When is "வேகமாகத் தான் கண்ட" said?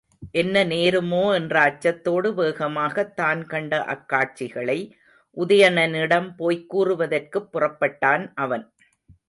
2.33-3.79